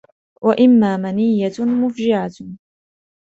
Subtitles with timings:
[0.41, 2.31] وَإِمَّا مَنِيَّةٌ مُفْجِعَةٌ